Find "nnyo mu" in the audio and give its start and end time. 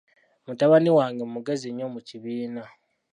1.71-1.99